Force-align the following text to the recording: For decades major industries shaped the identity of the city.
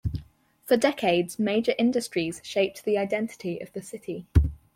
For 0.65 0.77
decades 0.77 1.37
major 1.37 1.75
industries 1.77 2.41
shaped 2.43 2.85
the 2.85 2.97
identity 2.97 3.59
of 3.61 3.71
the 3.73 3.83
city. 3.83 4.25